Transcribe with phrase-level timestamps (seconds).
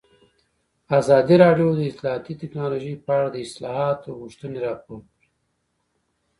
[0.99, 5.27] ازادي راډیو د اطلاعاتی تکنالوژي په اړه د اصلاحاتو غوښتنې راپور کړې.